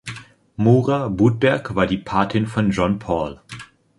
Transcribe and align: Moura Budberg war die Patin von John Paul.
Moura 0.57 1.09
Budberg 1.09 1.75
war 1.75 1.85
die 1.85 1.99
Patin 1.99 2.47
von 2.47 2.71
John 2.71 2.97
Paul. 2.97 3.39